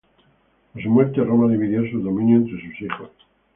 [0.73, 3.11] A su muerte Roma dividió sus dominios entre sus hijos.